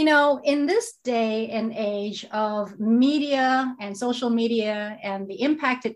[0.00, 5.84] you know, in this day and age of media and social media and the impact
[5.84, 5.94] it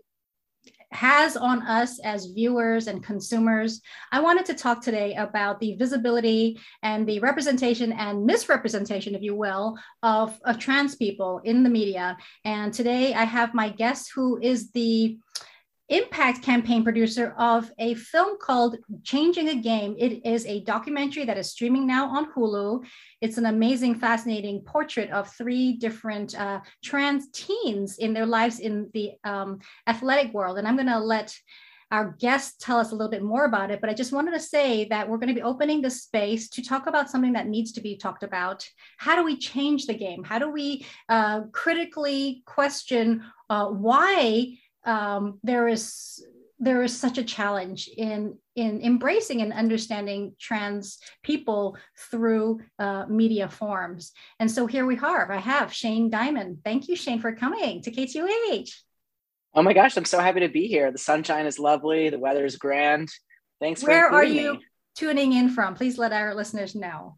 [0.91, 3.81] has on us as viewers and consumers,
[4.11, 9.33] I wanted to talk today about the visibility and the representation and misrepresentation, if you
[9.33, 12.15] will, of, of trans people in the media.
[12.43, 15.17] And today I have my guest who is the
[15.89, 19.95] impact campaign producer of a film called Changing a Game.
[19.99, 22.85] It is a documentary that is streaming now on Hulu.
[23.21, 28.89] It's an amazing, fascinating portrait of three different uh, trans teens in their lives in
[28.93, 30.57] the um, athletic world.
[30.57, 31.35] And I'm going to let
[31.91, 33.79] our guests tell us a little bit more about it.
[33.79, 36.63] But I just wanted to say that we're going to be opening the space to
[36.63, 38.67] talk about something that needs to be talked about.
[38.97, 40.23] How do we change the game?
[40.23, 44.57] How do we uh, critically question uh, why?
[44.85, 46.23] Um, there is
[46.59, 51.77] there is such a challenge in in embracing and understanding trans people
[52.09, 54.13] through uh, media forms.
[54.39, 55.29] And so here we are.
[55.29, 56.59] I have Shane Diamond.
[56.63, 58.71] Thank you, Shane, for coming to K2H.
[59.53, 60.91] Oh my gosh, I'm so happy to be here.
[60.91, 62.09] The sunshine is lovely.
[62.09, 63.09] The weather is grand.
[63.59, 63.81] Thanks.
[63.81, 64.65] For where are you me.
[64.95, 65.75] tuning in from?
[65.75, 67.17] Please let our listeners know.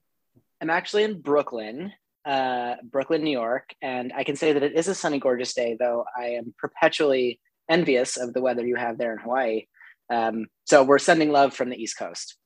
[0.61, 1.93] I'm actually in Brooklyn,
[2.25, 5.77] uh, Brooklyn, New York, and I can say that it is a sunny, gorgeous day.
[5.79, 9.65] Though I am perpetually envious of the weather you have there in Hawaii.
[10.09, 12.37] Um, so we're sending love from the East Coast.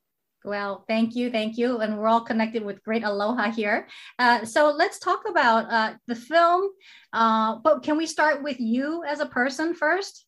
[0.44, 3.88] Well, thank you, thank you, and we're all connected with great aloha here.
[4.18, 6.70] Uh, so let's talk about uh, the film.
[7.14, 10.26] Uh, but can we start with you as a person first?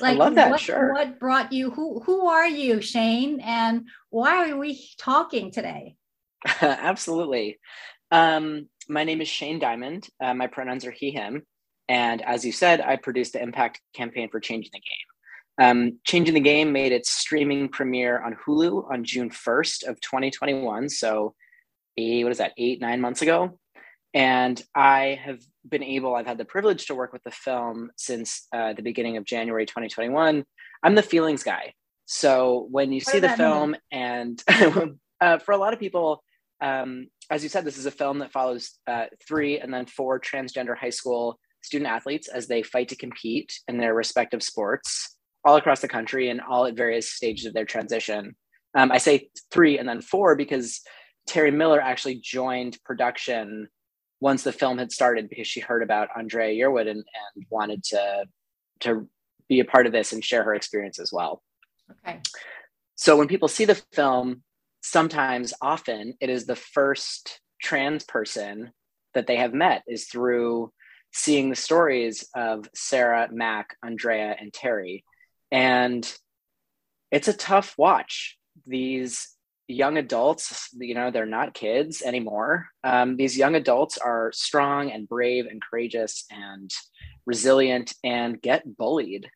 [0.00, 0.50] Like, I love that.
[0.50, 0.92] What, sure.
[0.92, 1.70] What brought you?
[1.70, 3.40] Who Who are you, Shane?
[3.40, 5.96] And why are we talking today?
[6.60, 7.58] Absolutely.
[8.10, 10.08] Um, my name is Shane Diamond.
[10.20, 11.42] Uh, my pronouns are he/him.
[11.88, 15.06] And as you said, I produced the impact campaign for Changing the Game.
[15.58, 20.88] Um, Changing the Game made its streaming premiere on Hulu on June 1st of 2021.
[20.88, 21.34] So,
[21.96, 23.58] eight, what is that, eight, nine months ago?
[24.12, 28.46] And I have been able, I've had the privilege to work with the film since
[28.52, 30.44] uh, the beginning of January 2021.
[30.82, 31.74] I'm the feelings guy.
[32.06, 33.80] So when you what see the film, mean?
[33.92, 34.42] and
[35.20, 36.22] uh, for a lot of people,
[36.60, 40.20] um, as you said, this is a film that follows uh, three and then four
[40.20, 45.56] transgender high school student athletes as they fight to compete in their respective sports all
[45.56, 48.34] across the country and all at various stages of their transition.
[48.74, 50.80] Um, I say three and then four because
[51.26, 53.68] Terry Miller actually joined production
[54.20, 58.24] once the film had started because she heard about Andraya Yearwood and, and wanted to
[58.80, 59.08] to
[59.48, 61.42] be a part of this and share her experience as well.
[61.90, 62.20] Okay.
[62.96, 64.42] So when people see the film,
[64.82, 68.72] sometimes, often, it is the first trans person
[69.14, 70.72] that they have met is through
[71.12, 75.04] seeing the stories of Sarah, Mack, Andraya, and Terry.
[75.50, 76.10] And
[77.10, 78.36] it's a tough watch.
[78.66, 79.36] These
[79.68, 82.68] young adults, you know, they're not kids anymore.
[82.84, 86.70] Um, these young adults are strong and brave and courageous and
[87.24, 89.28] resilient and get bullied,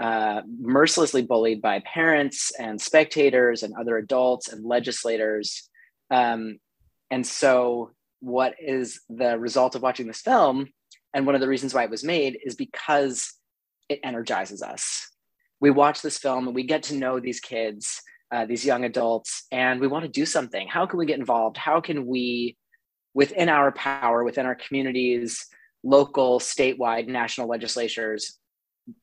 [0.00, 5.68] uh, mercilessly bullied by parents and spectators and other adults and legislators.
[6.10, 6.58] Um,
[7.10, 10.68] and so, what is the result of watching this film
[11.14, 13.32] and one of the reasons why it was made is because
[13.88, 15.08] it energizes us.
[15.60, 18.02] We watch this film and we get to know these kids,
[18.32, 20.66] uh, these young adults, and we want to do something.
[20.66, 21.56] How can we get involved?
[21.56, 22.56] How can we,
[23.14, 25.46] within our power, within our communities,
[25.84, 28.38] local, statewide, national legislatures,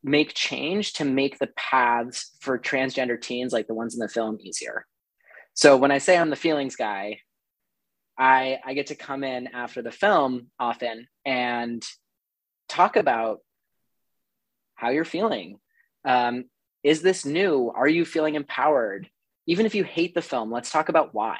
[0.03, 4.37] make change to make the paths for transgender teens like the ones in the film
[4.41, 4.85] easier?
[5.53, 7.19] So when I say I'm the feelings guy,
[8.17, 11.83] I, I get to come in after the film often and
[12.71, 13.39] talk about
[14.75, 15.59] how you're feeling.
[16.05, 16.45] Um,
[16.83, 17.71] is this new?
[17.75, 19.09] Are you feeling empowered?
[19.45, 21.37] Even if you hate the film, let's talk about why.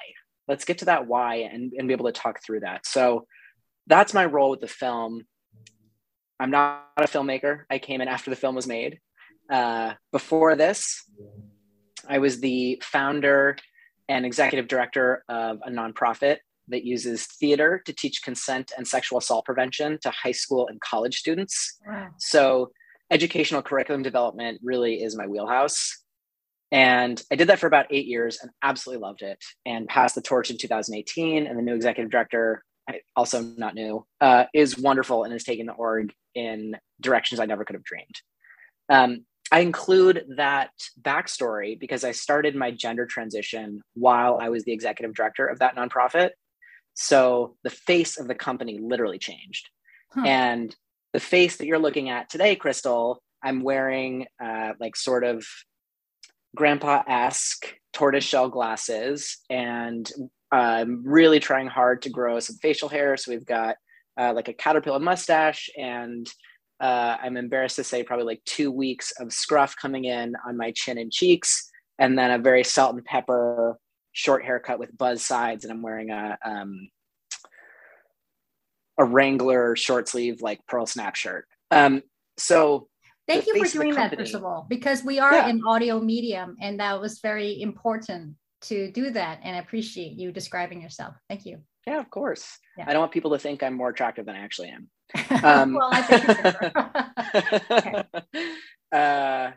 [0.47, 2.85] Let's get to that why and, and be able to talk through that.
[2.85, 3.25] So
[3.87, 5.25] that's my role with the film.
[6.39, 7.63] I'm not a filmmaker.
[7.69, 8.99] I came in after the film was made.
[9.49, 11.03] Uh, before this,
[12.07, 13.57] I was the founder
[14.09, 16.37] and executive director of a nonprofit
[16.71, 21.17] that uses theater to teach consent and sexual assault prevention to high school and college
[21.17, 21.77] students.
[21.87, 22.09] Wow.
[22.17, 22.71] So,
[23.11, 26.01] educational curriculum development really is my wheelhouse.
[26.71, 30.21] And I did that for about eight years and absolutely loved it and passed the
[30.21, 31.45] torch in 2018.
[31.45, 32.63] And the new executive director,
[33.15, 37.65] also not new, uh, is wonderful and is taking the org in directions I never
[37.65, 38.15] could have dreamed.
[38.87, 40.71] Um, I include that
[41.01, 45.75] backstory because I started my gender transition while I was the executive director of that
[45.75, 46.31] nonprofit.
[46.93, 49.69] So the face of the company literally changed.
[50.11, 50.23] Huh.
[50.25, 50.75] And
[51.13, 55.45] the face that you're looking at today, Crystal, I'm wearing uh, like sort of
[56.55, 60.11] grandpa-esque tortoiseshell glasses and
[60.51, 63.15] I'm really trying hard to grow some facial hair.
[63.15, 63.77] So we've got
[64.19, 66.29] uh, like a caterpillar mustache and
[66.81, 70.71] uh, I'm embarrassed to say probably like two weeks of scruff coming in on my
[70.71, 73.77] chin and cheeks, and then a very salt and pepper
[74.13, 76.89] short haircut with buzz sides, and I'm wearing a um,
[78.97, 81.47] a Wrangler short sleeve like pearl snap shirt.
[81.71, 82.03] Um,
[82.37, 82.87] so
[83.27, 85.47] thank you for doing that first of all, because we are yeah.
[85.47, 89.39] an audio medium, and that was very important to do that.
[89.43, 91.15] And I appreciate you describing yourself.
[91.29, 91.61] Thank you.
[91.87, 92.59] Yeah, of course.
[92.77, 92.85] Yeah.
[92.87, 94.89] I don't want people to think I'm more attractive than I actually am.
[95.43, 96.25] Um, well, I think
[98.93, 99.51] uh,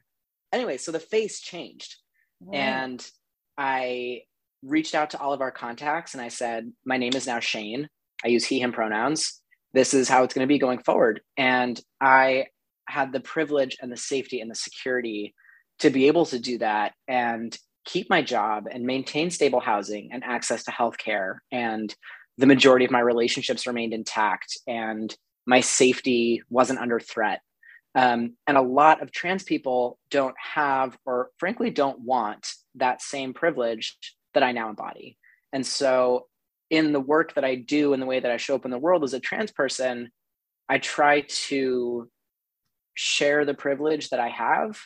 [0.53, 1.97] anyway, so the face changed,
[2.53, 3.07] and
[3.59, 4.23] I
[4.65, 7.89] reached out to all of our contacts and I said, "My name is now Shane.
[8.25, 9.41] I use he/him pronouns.
[9.73, 12.47] This is how it's going to be going forward." And I
[12.89, 15.35] had the privilege and the safety and the security
[15.81, 20.25] to be able to do that and keep my job and maintain stable housing and
[20.25, 21.95] access to healthcare and
[22.39, 25.17] the majority of my relationships remained intact and
[25.47, 27.41] my safety wasn't under threat.
[27.95, 33.35] Um, and a lot of trans people don't have, or frankly, don't want that same
[33.35, 33.97] privilege
[34.35, 35.17] that I now embody.
[35.53, 36.27] And so,
[36.71, 38.79] in the work that I do and the way that I show up in the
[38.79, 40.11] world as a trans person,
[40.69, 42.09] I try to
[42.95, 44.79] share the privilege that I have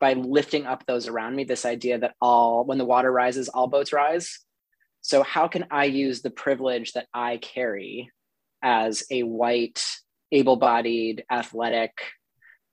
[0.00, 1.44] by lifting up those around me.
[1.44, 4.40] This idea that all, when the water rises, all boats rise.
[5.00, 8.10] So, how can I use the privilege that I carry
[8.62, 9.84] as a white,
[10.32, 11.92] able bodied, athletic,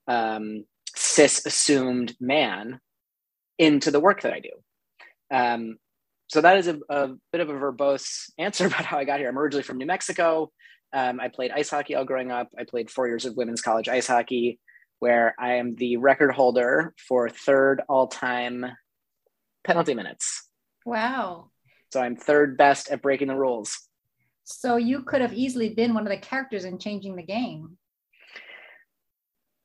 [0.07, 0.65] um,
[0.95, 2.79] cis assumed man
[3.57, 4.49] into the work that I do.
[5.29, 5.77] Um,
[6.31, 9.27] so that is a, a, bit of a verbose answer about how I got here.
[9.27, 10.49] I'm originally from New Mexico.
[10.93, 12.47] Um, I played ice hockey all growing up.
[12.57, 14.59] I played four years of women's college ice hockey,
[14.99, 18.65] where I am the record holder for third all time
[19.65, 20.47] penalty minutes.
[20.85, 21.51] Wow.
[21.91, 23.77] So I'm third best at breaking the rules.
[24.45, 27.77] So you could have easily been one of the characters in changing the game.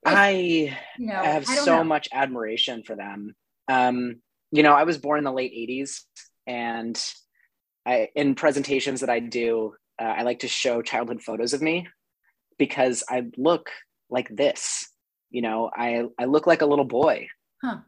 [0.05, 0.31] I
[0.99, 1.85] you know, have I so know.
[1.85, 3.35] much admiration for them.
[3.69, 4.17] Um,
[4.53, 6.03] you know, I was born in the late 80s
[6.47, 7.01] and
[7.85, 11.89] I in presentations that I do, uh, I like to show childhood photos of me
[12.59, 13.71] because I look
[14.11, 14.89] like this.
[15.31, 17.29] You know, I I look like a little boy.
[17.63, 17.79] Huh.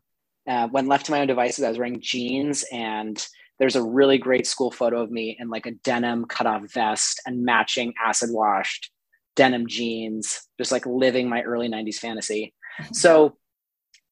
[0.48, 3.26] Uh, when left to my own devices, I was wearing jeans and
[3.58, 7.44] there's a really great school photo of me in like a denim cutoff vest and
[7.44, 8.90] matching acid washed
[9.38, 12.54] denim jeans, just like living my early 90s fantasy.
[12.92, 13.36] So,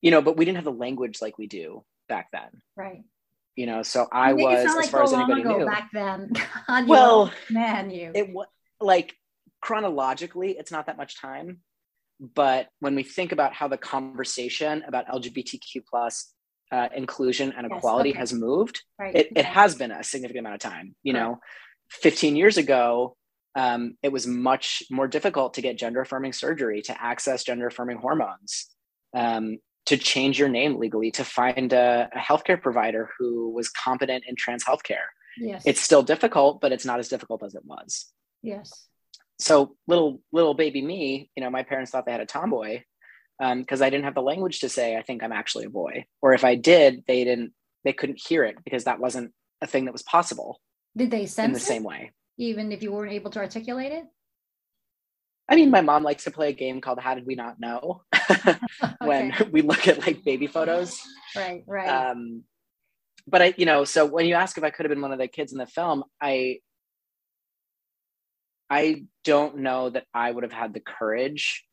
[0.03, 2.49] you know, but we didn't have the language like we do back then.
[2.75, 3.05] Right.
[3.57, 6.33] You know, so I was as like far as anybody knew back then.
[6.87, 8.47] Well, man, you it was
[8.81, 9.15] like
[9.61, 11.61] chronologically, it's not that much time.
[12.21, 16.33] But when we think about how the conversation about LGBTQ plus
[16.73, 18.19] uh, inclusion and yes, equality okay.
[18.19, 19.15] has moved, right.
[19.15, 20.95] it, it has been a significant amount of time.
[21.03, 21.21] You right.
[21.21, 21.39] know,
[21.91, 23.17] 15 years ago,
[23.55, 27.97] um, it was much more difficult to get gender affirming surgery, to access gender affirming
[27.99, 28.69] hormones,
[29.15, 34.25] um, to change your name legally, to find a, a, healthcare provider who was competent
[34.27, 35.07] in trans healthcare.
[35.39, 35.63] Yes.
[35.65, 38.07] It's still difficult, but it's not as difficult as it was.
[38.43, 38.73] Yes.
[39.39, 42.83] So little little baby me, you know, my parents thought they had a tomboy,
[43.39, 46.07] because um, I didn't have the language to say I think I'm actually a boy,
[46.23, 47.53] or if I did, they didn't
[47.85, 50.61] they couldn't hear it because that wasn't a thing that was possible.
[50.97, 52.13] Did they sense in the same way?
[52.39, 54.05] Even if you weren't able to articulate it?
[55.49, 58.03] I mean, my mom likes to play a game called How Did We Not Know?
[59.01, 61.01] when we look at like baby photos.
[61.37, 61.89] Right, right.
[61.89, 62.43] Um,
[63.29, 65.19] but I, you know, so when you ask if I could have been one of
[65.19, 66.59] the kids in the film, I
[68.69, 71.65] I don't know that I would have had the courage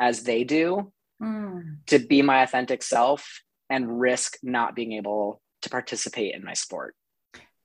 [0.00, 1.76] as they do mm.
[1.86, 6.94] to be my authentic self and risk not being able to participate in my sport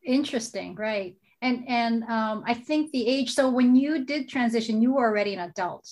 [0.05, 4.93] interesting right and and um, i think the age so when you did transition you
[4.93, 5.88] were already an adult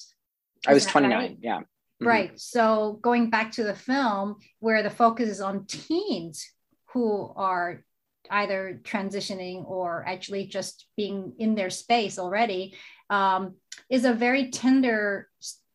[0.68, 1.38] i was 29 right?
[1.42, 2.08] yeah mm-hmm.
[2.08, 6.50] right so going back to the film where the focus is on teens
[6.94, 7.84] who are
[8.30, 12.76] either transitioning or actually just being in their space already
[13.10, 13.56] um,
[13.90, 15.30] is a very tender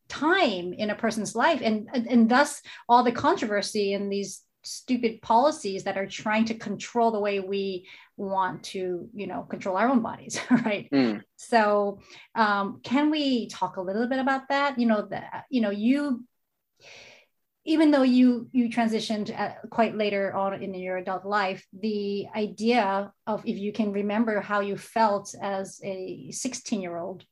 [0.07, 5.83] time in a person's life and and thus all the controversy and these stupid policies
[5.83, 10.01] that are trying to control the way we want to you know control our own
[10.01, 11.21] bodies right mm.
[11.35, 11.99] so
[12.35, 16.23] um, can we talk a little bit about that you know that you know you
[17.65, 23.11] even though you you transitioned uh, quite later on in your adult life the idea
[23.25, 27.25] of if you can remember how you felt as a 16 year old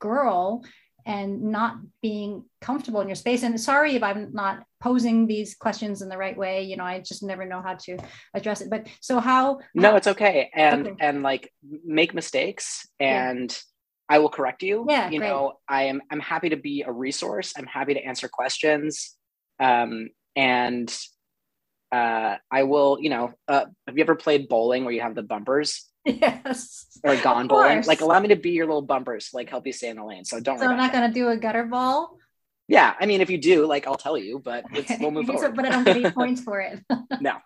[0.00, 0.62] girl
[1.06, 3.42] and not being comfortable in your space.
[3.42, 7.00] And sorry if I'm not posing these questions in the right way you know i
[7.00, 7.96] just never know how to
[8.34, 10.96] address it but so how no how, it's okay and okay.
[11.00, 11.50] and like
[11.86, 14.14] make mistakes and yeah.
[14.14, 15.28] i will correct you yeah you great.
[15.28, 19.16] know i am i'm happy to be a resource i'm happy to answer questions
[19.58, 20.94] um and
[21.90, 25.22] uh i will you know uh, have you ever played bowling where you have the
[25.22, 26.98] bumpers Yes.
[27.02, 27.82] Or gone bowling.
[27.86, 30.26] Like allow me to be your little bumpers, like help you stay in the lane.
[30.26, 30.58] So don't.
[30.58, 32.18] So I'm not gonna do a gutter ball.
[32.66, 34.64] Yeah, I mean, if you do, like, I'll tell you, but
[34.98, 35.54] we'll move forward.
[35.54, 36.82] but I don't get any points for it.
[37.20, 37.36] no.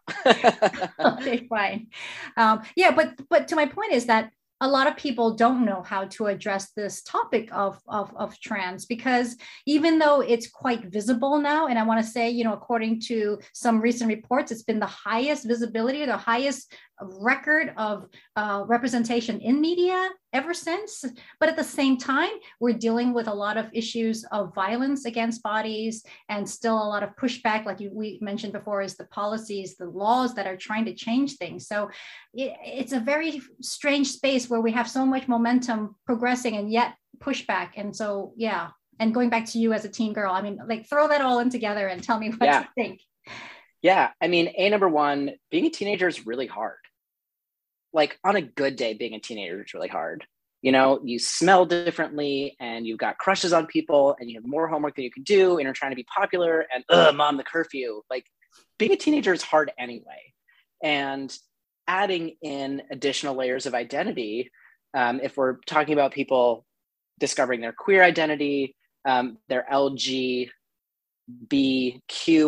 [1.00, 1.88] okay, fine.
[2.37, 5.82] Um, yeah, but but to my point is that a lot of people don't know
[5.82, 11.38] how to address this topic of, of, of trans because even though it's quite visible
[11.38, 14.80] now, and I want to say, you know, according to some recent reports, it's been
[14.80, 21.05] the highest visibility, the highest record of uh, representation in media ever since.
[21.40, 25.43] But at the same time, we're dealing with a lot of issues of violence against
[25.43, 29.76] bodies and still a lot of pushback, like you, we mentioned before, is the policies,
[29.76, 31.67] the laws that are trying to change things.
[31.67, 31.90] So
[32.35, 36.95] it, it's a very strange space where we have so much momentum progressing and yet
[37.19, 37.71] pushback.
[37.76, 38.69] And so, yeah.
[39.00, 41.38] And going back to you as a teen girl, I mean, like throw that all
[41.38, 42.61] in together and tell me what yeah.
[42.61, 43.00] you think.
[43.81, 44.11] Yeah.
[44.21, 46.78] I mean, A number one, being a teenager is really hard
[47.92, 50.25] like on a good day, being a teenager is really hard.
[50.62, 54.66] You know, you smell differently and you've got crushes on people and you have more
[54.66, 57.45] homework than you can do and you're trying to be popular and, ugh, mom, the
[57.45, 58.02] curfew.
[58.11, 58.26] Like
[58.78, 60.35] being a teenager is hard anyway.
[60.83, 61.33] And
[61.87, 64.50] adding in additional layers of identity,
[64.95, 66.66] um, if we're talking about people
[67.21, 70.50] discovering their queer identity, um, their LGBTQ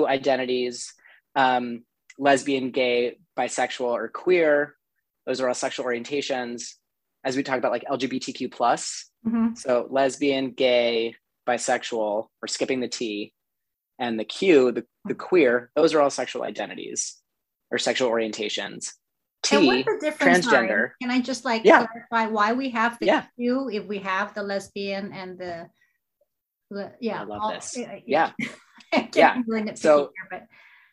[0.06, 0.92] identities,
[1.36, 1.84] um,
[2.18, 4.74] lesbian, gay, bisexual, or queer,
[5.30, 6.74] those are all sexual orientations.
[7.22, 9.54] As we talk about like LGBTQ plus, mm-hmm.
[9.54, 11.14] so lesbian, gay,
[11.48, 13.32] bisexual, or skipping the T,
[14.00, 17.16] and the Q, the, the queer, those are all sexual identities
[17.70, 18.90] or sexual orientations.
[19.44, 20.68] T, and what's the difference, transgender.
[20.68, 21.86] Sorry, can I just like yeah.
[21.86, 23.24] clarify why we have the yeah.
[23.38, 25.68] Q if we have the lesbian and the,
[26.72, 27.20] the yeah.
[27.20, 27.76] I love all, this.
[27.76, 28.32] Yeah.
[28.92, 29.06] Yeah.
[29.14, 29.42] yeah.
[29.76, 30.46] So here, but...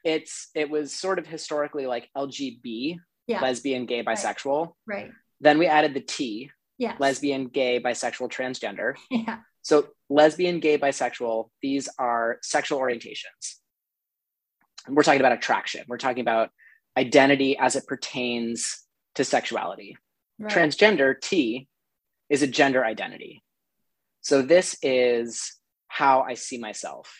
[0.03, 3.41] it's it was sort of historically like LGB yeah.
[3.41, 4.74] lesbian, gay, bisexual.
[4.86, 5.03] Right.
[5.03, 5.12] right.
[5.41, 6.51] Then we added the T.
[6.77, 6.96] Yeah.
[7.00, 8.96] Lesbian, gay, bisexual, transgender.
[9.10, 9.39] Yeah.
[9.62, 13.55] So lesbian, gay, bisexual, these are sexual orientations.
[14.88, 15.84] We're talking about attraction.
[15.89, 16.51] We're talking about
[16.98, 18.81] identity as it pertains
[19.15, 19.98] to sexuality.
[20.39, 20.53] Right.
[20.53, 21.67] Transgender, T,
[22.29, 23.43] is a gender identity.
[24.22, 25.53] So this is
[25.88, 27.13] how I see myself.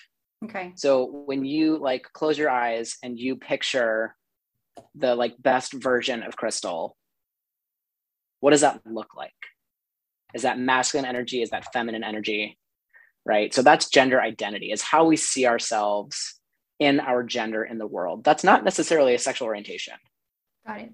[0.46, 0.72] Okay.
[0.76, 4.16] So when you like close your eyes and you picture
[4.96, 6.96] the like best version of crystal
[8.40, 9.34] what does that look like?
[10.34, 11.42] Is that masculine energy?
[11.42, 12.58] Is that feminine energy?
[13.26, 13.54] Right?
[13.54, 16.40] So that's gender identity is how we see ourselves
[16.80, 18.24] in our gender in the world.
[18.24, 19.96] That's not necessarily a sexual orientation.
[20.66, 20.94] Got it.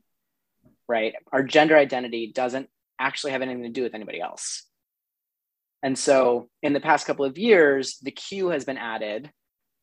[0.88, 1.14] Right?
[1.32, 4.64] Our gender identity doesn't actually have anything to do with anybody else.
[5.82, 9.30] And so in the past couple of years the q has been added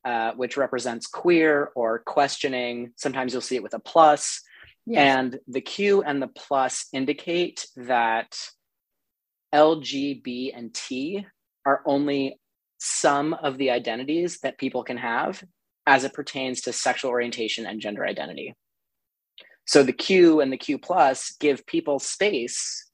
[0.03, 2.91] uh, which represents queer or questioning.
[2.95, 4.41] Sometimes you'll see it with a plus.
[4.85, 5.17] Yes.
[5.17, 8.35] And the Q and the plus indicate that
[9.53, 11.25] L, G, B, and T
[11.65, 12.39] are only
[12.79, 15.43] some of the identities that people can have
[15.85, 18.55] as it pertains to sexual orientation and gender identity.
[19.65, 22.89] So the Q and the Q plus give people space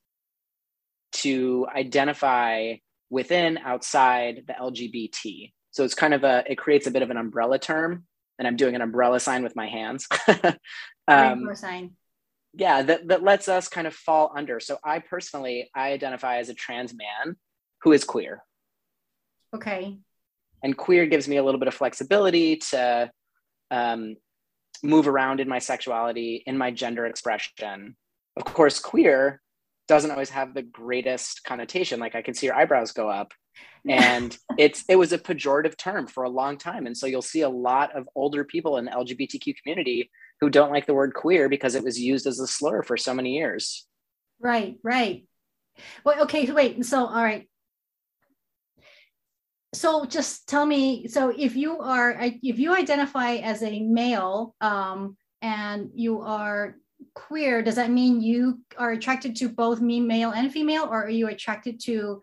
[1.13, 2.75] to identify
[3.09, 5.53] within, outside the LGBT.
[5.77, 8.05] So it's kind of a, it creates a bit of an umbrella term.
[8.39, 10.07] And I'm doing an umbrella sign with my hands.
[11.07, 11.91] um, sign.
[12.55, 14.59] Yeah, that, that lets us kind of fall under.
[14.59, 17.35] So I personally, I identify as a trans man
[17.83, 18.43] who is queer.
[19.55, 19.99] Okay.
[20.63, 23.11] And queer gives me a little bit of flexibility to
[23.69, 24.15] um,
[24.81, 27.95] move around in my sexuality, in my gender expression.
[28.35, 29.41] Of course, queer
[29.87, 31.99] doesn't always have the greatest connotation.
[31.99, 33.33] Like I can see your eyebrows go up
[33.89, 36.85] and it's it was a pejorative term for a long time.
[36.85, 40.71] And so you'll see a lot of older people in the lgbtq community who don't
[40.71, 43.87] like the word queer because it was used as a slur for so many years.
[44.39, 45.25] Right right.
[46.03, 47.47] Well okay wait so all right.
[49.73, 55.17] So just tell me so if you are if you identify as a male um,
[55.41, 56.75] and you are
[57.13, 61.09] queer does that mean you are attracted to both me male and female or are
[61.09, 62.21] you attracted to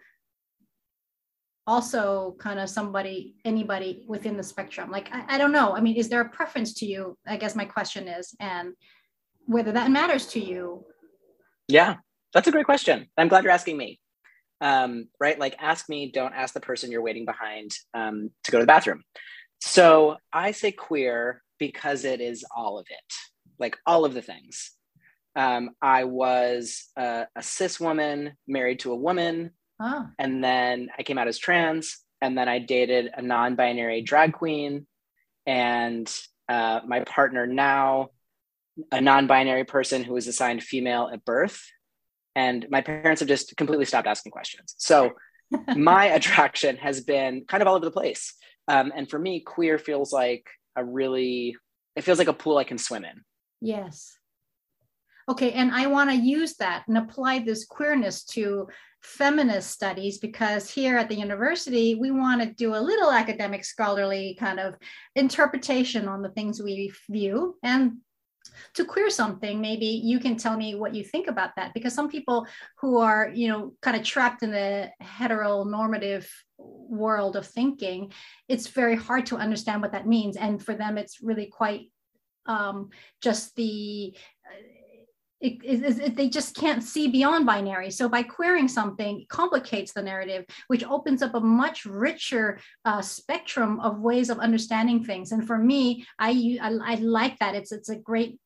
[1.67, 4.91] also kind of somebody anybody within the spectrum?
[4.91, 5.75] Like I, I, don't know.
[5.75, 8.75] I mean is there a preference to you i guess my question is and
[9.47, 10.85] whether that matters to you.
[11.69, 11.97] Yeah
[12.35, 13.07] that's a great question.
[13.17, 14.01] I'm glad you're asking me.
[14.61, 15.39] Um, right?
[15.39, 18.67] Like ask me don't ask the person you're waiting behind um, to go to the
[18.67, 19.03] bathroom.
[19.61, 23.15] So I say queer because it is all of it,
[23.59, 24.73] like all of the things.
[25.37, 30.07] Um, I was a, a, cis woman married to a woman, oh.
[30.19, 34.33] and then I came out as trans, and then I dated a non binary drag
[34.33, 34.87] queen,
[35.45, 36.11] and
[36.49, 38.11] uh, my partner now,
[38.93, 41.63] a non binary person who was assigned female at birth.
[42.37, 44.75] And my parents have just completely stopped asking questions.
[44.79, 45.13] So
[45.77, 48.35] my attraction has been kind of all over the place.
[48.67, 50.47] Um, and for me, queer feels like
[50.77, 51.57] a really,
[51.97, 53.23] it feels like a pool I can swim in.
[53.65, 54.19] Yes.
[55.27, 58.69] Okay, and I want to use that and apply this queerness to
[59.03, 64.37] feminist studies because here at the university, we want to do a little academic scholarly
[64.39, 64.75] kind of
[65.17, 67.57] interpretation on the things we view.
[67.63, 67.99] And
[68.75, 72.11] to queer something maybe you can tell me what you think about that because some
[72.11, 72.47] people
[72.79, 76.29] who are you know kind of trapped in the heteronormative
[76.59, 78.13] world of thinking
[78.47, 81.91] it's very hard to understand what that means and for them it's really quite
[82.47, 84.17] um, just the
[85.41, 87.91] it, it, it, they just can't see beyond binary.
[87.91, 93.79] So by queering something, complicates the narrative, which opens up a much richer uh, spectrum
[93.81, 95.33] of ways of understanding things.
[95.33, 97.55] And for me, I, I, I like that.
[97.55, 98.39] It's it's a great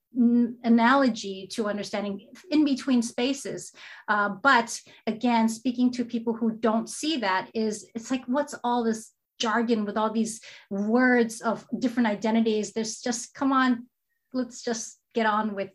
[0.64, 3.72] analogy to understanding in between spaces
[4.08, 8.82] uh, but again speaking to people who don't see that is it's like what's all
[8.82, 10.40] this jargon with all these
[10.70, 12.72] words of different identities.
[12.72, 13.86] There's just come on
[14.32, 15.70] let's just get on with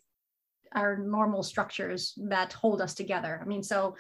[0.74, 3.40] our normal structures that hold us together.
[3.42, 3.96] I mean so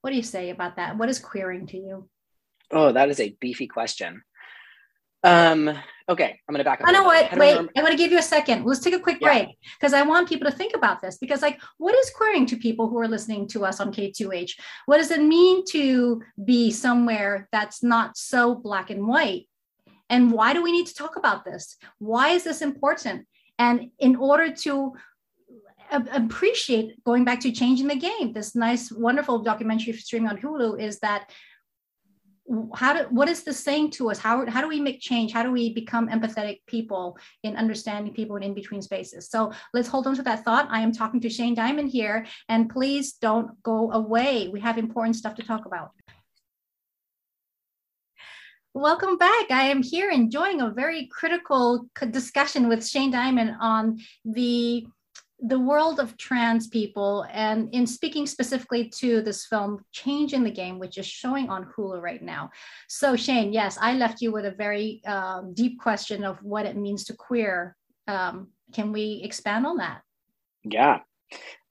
[0.00, 0.96] what do you say about that?
[0.96, 2.08] What is queering to you?
[2.70, 4.22] Oh that is a beefy question
[5.24, 5.68] um,
[6.08, 6.88] okay, I'm gonna back up.
[6.88, 7.30] I know what.
[7.32, 7.72] Wait, remember.
[7.76, 8.64] I'm gonna give you a second.
[8.64, 9.28] Let's take a quick yeah.
[9.28, 11.18] break because I want people to think about this.
[11.18, 14.52] Because, like, what is queering to people who are listening to us on K2H?
[14.86, 19.48] What does it mean to be somewhere that's not so black and white?
[20.10, 21.76] And why do we need to talk about this?
[21.98, 23.26] Why is this important?
[23.58, 24.94] And in order to
[25.90, 30.98] appreciate going back to changing the game, this nice, wonderful documentary streaming on Hulu is
[31.00, 31.30] that
[32.74, 34.18] how do what is this saying to us?
[34.18, 35.32] How, how do we make change?
[35.32, 39.28] How do we become empathetic people in understanding people in in-between spaces?
[39.28, 40.68] So let's hold on to that thought.
[40.70, 44.48] I am talking to shane diamond here and please don't go away.
[44.48, 45.90] We have important stuff to talk about.
[48.74, 49.50] Welcome back.
[49.50, 54.86] I am here enjoying a very critical discussion with Shane Diamond on the
[55.40, 60.50] the world of trans people and in speaking specifically to this film change in the
[60.50, 62.50] game which is showing on hulu right now.
[62.88, 66.76] So shane yes i left you with a very um, deep question of what it
[66.76, 67.76] means to queer.
[68.08, 70.02] Um, can we expand on that?
[70.64, 71.00] Yeah.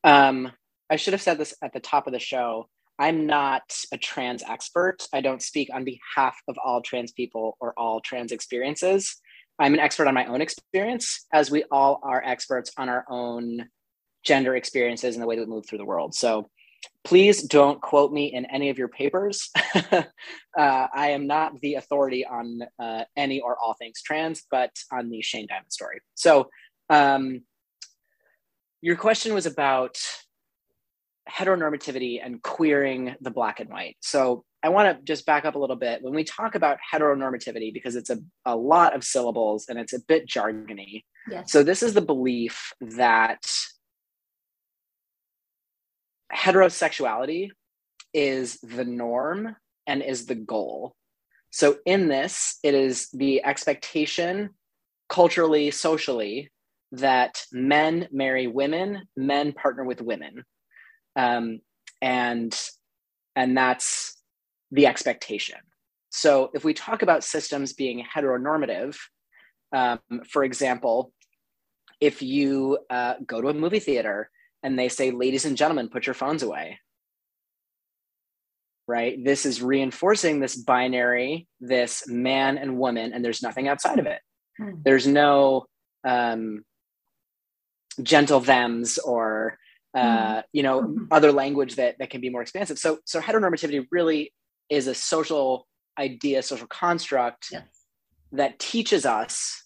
[0.03, 0.51] Um,
[0.89, 2.69] i should have said this at the top of the show.
[2.99, 5.07] I'm not a trans expert.
[5.13, 9.17] I don't speak on behalf of all trans people or all trans experiences
[9.59, 13.67] I'm an expert on my own experience, as we all are experts on our own
[14.23, 16.13] gender experiences and the way that we move through the world.
[16.13, 16.49] So
[17.03, 19.49] please don't quote me in any of your papers.
[19.91, 20.03] uh,
[20.57, 25.21] I am not the authority on uh, any or all things trans, but on the
[25.21, 26.01] Shane Diamond story.
[26.15, 26.49] So
[26.89, 27.41] um,
[28.81, 29.97] your question was about
[31.29, 33.97] heteronormativity and queering the black and white.
[34.01, 36.01] So I want to just back up a little bit.
[36.01, 40.01] When we talk about heteronormativity, because it's a, a lot of syllables and it's a
[40.01, 41.05] bit jargony.
[41.31, 41.53] Yes.
[41.53, 43.39] So, this is the belief that
[46.35, 47.51] heterosexuality
[48.13, 49.55] is the norm
[49.87, 50.95] and is the goal.
[51.49, 54.49] So, in this, it is the expectation
[55.07, 56.51] culturally, socially,
[56.91, 60.43] that men marry women, men partner with women.
[61.15, 61.61] Um,
[62.01, 62.53] and
[63.37, 64.16] and that's
[64.71, 65.57] the expectation.
[66.09, 68.97] So if we talk about systems being heteronormative,
[69.73, 69.99] um,
[70.29, 71.11] for example,
[71.99, 74.29] if you uh, go to a movie theater
[74.63, 76.79] and they say, ladies and gentlemen, put your phones away,
[78.87, 79.23] right?
[79.23, 84.21] This is reinforcing this binary, this man and woman, and there's nothing outside of it.
[84.57, 84.71] Hmm.
[84.83, 85.65] There's no
[86.03, 86.63] um,
[88.01, 89.57] gentle thems or
[89.93, 90.39] uh, hmm.
[90.53, 92.79] you know other language that that can be more expansive.
[92.79, 94.33] So so heteronormativity really
[94.69, 95.67] is a social
[95.99, 97.63] idea, social construct yes.
[98.31, 99.63] that teaches us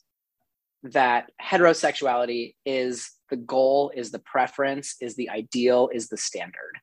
[0.83, 6.73] that heterosexuality is the goal, is the preference, is the ideal, is the standard.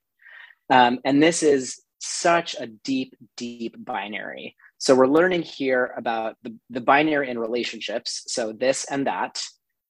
[0.71, 4.55] Um, and this is such a deep, deep binary.
[4.79, 8.23] So we're learning here about the, the binary in relationships.
[8.29, 9.43] So this and that,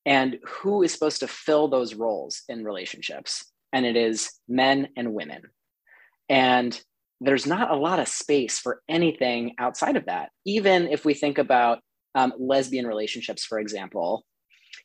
[0.06, 3.44] and who is supposed to fill those roles in relationships.
[3.72, 5.42] And it is men and women.
[6.30, 6.80] And
[7.20, 10.30] there's not a lot of space for anything outside of that.
[10.46, 11.80] Even if we think about
[12.14, 14.24] um, lesbian relationships, for example,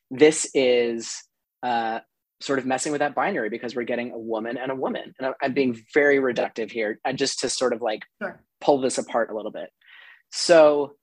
[0.10, 1.24] this is
[1.62, 2.00] uh,
[2.42, 5.14] sort of messing with that binary because we're getting a woman and a woman.
[5.20, 8.42] And I'm being very reductive here, uh, just to sort of like sure.
[8.62, 9.70] pull this apart a little bit.
[10.32, 10.96] So,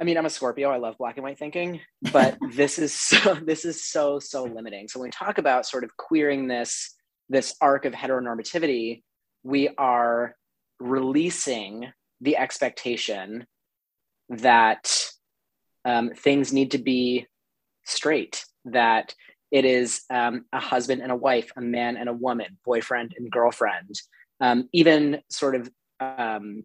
[0.00, 0.70] I mean, I'm a Scorpio.
[0.70, 1.80] I love black and white thinking,
[2.12, 4.88] but this is so this is so so limiting.
[4.88, 6.94] So when we talk about sort of queering this
[7.28, 9.02] this arc of heteronormativity,
[9.46, 10.34] we are
[10.80, 11.86] releasing
[12.20, 13.46] the expectation
[14.28, 14.92] that
[15.84, 17.26] um, things need to be
[17.84, 19.14] straight, that
[19.52, 23.30] it is um, a husband and a wife, a man and a woman, boyfriend and
[23.30, 23.94] girlfriend,
[24.40, 26.64] um, even sort of um,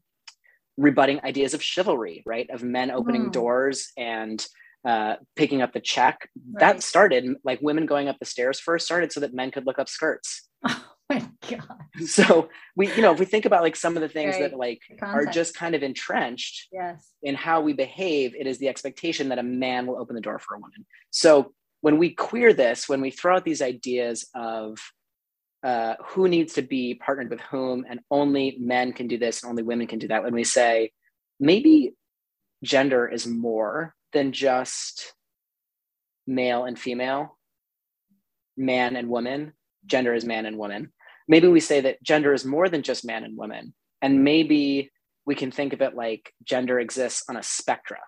[0.75, 2.49] rebutting ideas of chivalry, right?
[2.49, 3.31] Of men opening mm.
[3.31, 4.43] doors and
[4.83, 6.27] uh, picking up the check.
[6.35, 6.59] Right.
[6.59, 9.77] That started like women going up the stairs first started so that men could look
[9.77, 10.49] up skirts.
[11.11, 12.07] My god!
[12.07, 14.49] So we, you know, if we think about like some of the things right.
[14.49, 17.11] that like are just kind of entrenched yes.
[17.21, 20.39] in how we behave, it is the expectation that a man will open the door
[20.39, 20.85] for a woman.
[21.09, 24.77] So when we queer this, when we throw out these ideas of
[25.63, 29.49] uh, who needs to be partnered with whom, and only men can do this and
[29.49, 30.91] only women can do that, when we say
[31.41, 31.93] maybe
[32.63, 35.13] gender is more than just
[36.25, 37.37] male and female,
[38.55, 39.53] man and woman,
[39.85, 40.93] gender is man and woman.
[41.27, 43.73] Maybe we say that gender is more than just man and woman.
[44.01, 44.91] And maybe
[45.25, 47.99] we can think of it like gender exists on a spectra.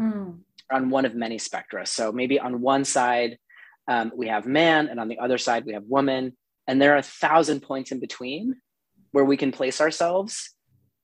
[0.00, 0.38] Mm
[0.70, 1.86] on one of many spectra.
[1.86, 3.38] So maybe on one side,
[3.88, 6.36] um, we have man, and on the other side, we have woman.
[6.66, 8.56] And there are a thousand points in between
[9.12, 10.54] where we can place ourselves.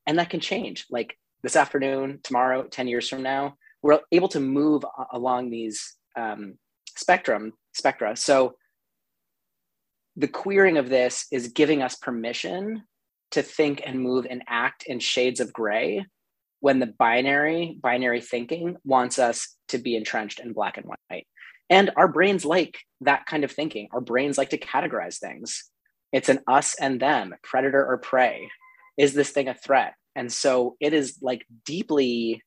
[0.07, 0.87] And that can change.
[0.90, 6.59] Like this afternoon, tomorrow, 10 years from now, we're able to move along these um,
[6.96, 8.16] spectrum spectra.
[8.16, 8.55] So
[10.16, 12.83] the queering of this is giving us permission
[13.33, 16.07] to think and move and act in shades of gray
[16.61, 21.26] when the binary binary thinking wants us to be entrenched in black and white.
[21.68, 23.88] And our brains like that kind of thinking.
[23.92, 25.64] Our brains like to categorize things.
[26.12, 28.48] It's an us and them predator or prey.
[28.96, 29.94] Is this thing a threat?
[30.14, 32.42] And so it is like deeply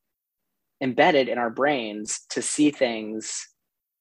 [0.82, 3.48] embedded in our brains to see things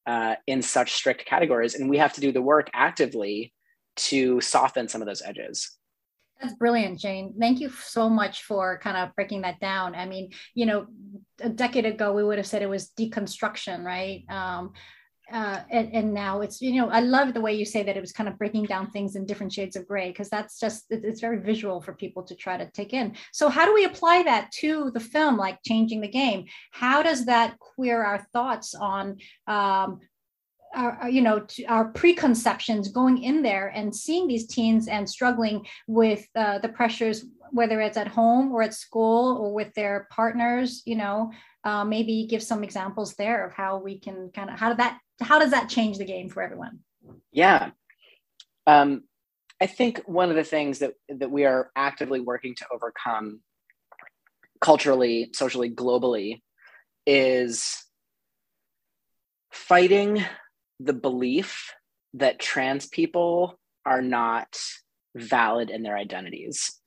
[0.06, 1.74] uh, in such strict categories.
[1.74, 3.52] And we have to do the work actively
[3.98, 5.78] to soften some of those edges
[6.40, 7.34] that's brilliant, Jane.
[7.38, 9.94] Thank you so much for kind of breaking that down.
[9.94, 10.86] I mean, you know,
[11.40, 14.24] a decade ago, we would have said it was deconstruction, right?
[14.28, 14.72] Um,
[15.32, 18.00] uh, and, and, now it's you know i love the way you say that it
[18.00, 21.20] was kind of breaking down things in different shades of gray because that's just it's
[21.20, 24.50] very visual for people to try to take in so how do we apply that
[24.52, 30.00] to the film like changing the game how does that queer our thoughts on um,
[30.74, 36.26] our, you know our preconceptions going in there and seeing these teens and struggling with
[36.36, 40.96] uh, the pressures whether it's at home or at school or with their partners you
[40.96, 41.30] know
[41.64, 44.98] uh, maybe give some examples there of how we can kind of how did that
[45.20, 46.80] how does that change the game for everyone?
[47.32, 47.70] Yeah.
[48.66, 49.04] Um,
[49.60, 53.40] i think one of the things that that we are actively working to overcome
[54.60, 56.42] culturally socially globally
[57.06, 57.82] is
[59.50, 60.24] fighting
[60.80, 61.72] the belief
[62.14, 64.56] that trans people are not
[65.16, 66.80] valid in their identities.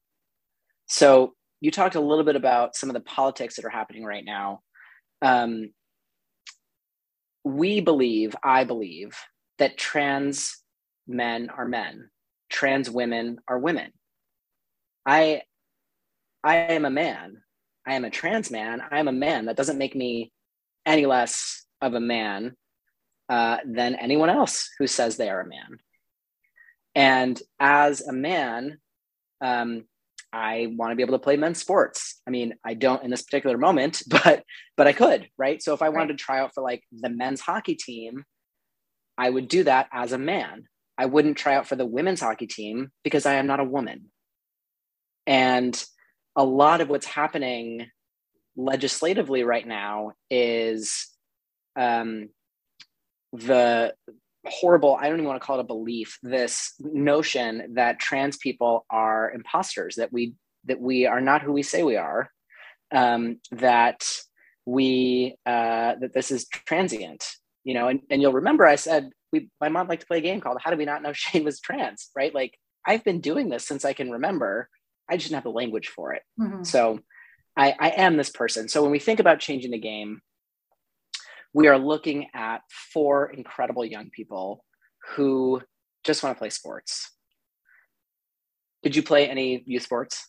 [0.88, 4.26] So you talked a little bit about some of the politics that are happening right
[4.26, 4.62] now.
[5.22, 5.72] Um,
[7.44, 9.18] we believe, I believe,
[9.58, 10.58] that trans
[11.08, 12.10] men are men,
[12.50, 13.92] trans women are women.
[15.06, 15.42] I,
[16.44, 17.38] I am a man.
[17.88, 18.82] I am a trans man.
[18.92, 19.46] I am a man.
[19.46, 20.32] That doesn't make me
[20.86, 22.56] any less of a man
[23.32, 25.80] uh, than anyone else who says they are a man.
[26.94, 28.80] And as a man,
[29.40, 29.86] um,
[30.34, 32.22] I want to be able to play men's sports.
[32.28, 34.44] I mean, I don't in this particular moment, but
[34.76, 35.64] but I could, right?
[35.64, 38.26] So if I wanted to try out for like the men's hockey team,
[39.18, 40.66] I would do that as a man.
[40.98, 44.12] I wouldn't try out for the women's hockey team because I am not a woman.
[45.26, 45.82] And
[46.36, 47.88] a lot of what's happening
[48.58, 51.08] legislatively right now is
[51.78, 52.28] um,
[53.34, 53.94] the
[54.46, 58.86] horrible i don't even want to call it a belief this notion that trans people
[58.90, 60.34] are imposters that we
[60.66, 62.30] that we are not who we say we are
[62.94, 64.06] um, that
[64.66, 67.26] we uh, that this is transient
[67.64, 67.88] you know?
[67.88, 70.58] And, and you'll remember i said we my mom liked to play a game called
[70.62, 72.34] how do we not know shane was trans right?
[72.34, 74.70] Like i've been doing this since i can remember.
[75.10, 76.24] I just didn't have the language for it.
[76.40, 76.64] Mm-hmm.
[76.64, 77.00] so
[77.58, 78.70] I, I am this person.
[78.70, 80.22] So when we think about changing the game
[81.54, 82.62] we are looking at
[82.94, 84.64] four incredible young people
[85.16, 85.62] who
[86.04, 87.12] just want to play sports.
[88.84, 90.28] Did you play any youth sports?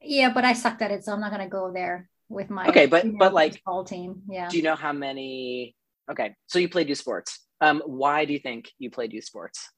[0.00, 2.08] Yeah, but I sucked at it, so I'm not going to go there.
[2.28, 4.22] with my okay, but but like all team.
[4.28, 4.48] Yeah.
[4.48, 5.76] Do you know how many?
[6.10, 7.38] Okay, so you played youth sports.
[7.60, 9.68] Um, why do you think you played youth sports?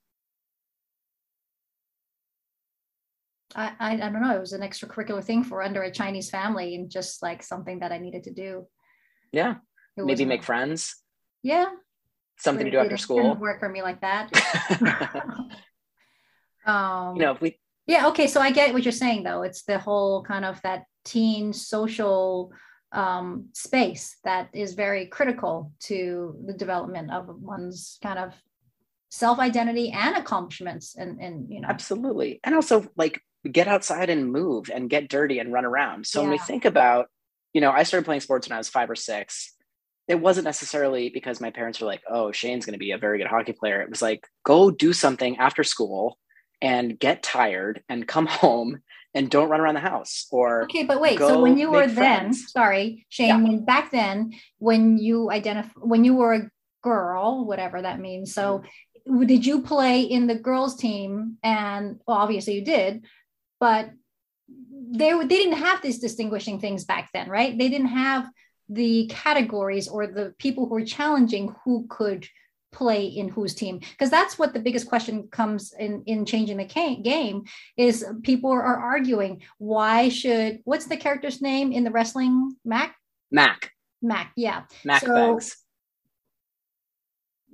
[3.55, 4.35] I, I, I don't know.
[4.35, 7.92] It was an extracurricular thing for under a Chinese family and just like something that
[7.92, 8.66] I needed to do.
[9.33, 9.57] Yeah.
[9.96, 10.96] It Maybe make friends.
[11.42, 11.66] Yeah.
[12.38, 13.35] Something to do after school.
[13.37, 14.30] Work for me like that.
[16.66, 17.59] um, you know, if we.
[17.87, 18.09] Yeah.
[18.09, 18.26] Okay.
[18.26, 19.42] So I get what you're saying, though.
[19.42, 22.52] It's the whole kind of that teen social
[22.92, 28.35] um, space that is very critical to the development of one's kind of
[29.11, 34.33] self identity and accomplishments and and you know absolutely and also like get outside and
[34.33, 36.07] move and get dirty and run around.
[36.07, 36.24] So yeah.
[36.24, 37.09] when we think about,
[37.52, 39.54] you know, I started playing sports when I was five or six.
[40.07, 43.19] It wasn't necessarily because my parents were like, oh, Shane's going to be a very
[43.19, 43.81] good hockey player.
[43.81, 46.19] It was like, go do something after school
[46.61, 48.81] and get tired and come home
[49.14, 52.35] and don't run around the house or okay but wait so when you were then
[52.35, 53.37] sorry shane yeah.
[53.37, 56.51] when back then when you identify when you were a
[56.83, 58.64] girl whatever that means so
[59.09, 59.25] mm-hmm.
[59.25, 63.05] did you play in the girls team and well, obviously you did
[63.61, 63.90] but
[64.90, 67.57] they they didn't have these distinguishing things back then, right?
[67.57, 68.29] They didn't have
[68.68, 72.27] the categories or the people who are challenging who could
[72.74, 73.79] play in whose team.
[73.79, 77.44] Because that's what the biggest question comes in in changing the game
[77.77, 82.57] is people are arguing why should what's the character's name in the wrestling?
[82.64, 82.96] Mack?
[83.31, 83.70] Mack.
[84.03, 84.64] Mack yeah.
[84.85, 85.40] Mack so,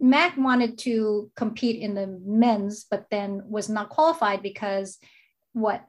[0.00, 4.98] Mack wanted to compete in the men's but then was not qualified because
[5.52, 5.84] what